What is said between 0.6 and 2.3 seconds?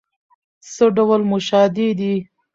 څه ډول موشادې دي؟